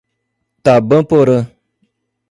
[0.63, 1.37] Tabaporã